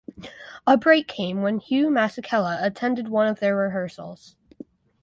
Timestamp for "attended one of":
2.65-3.39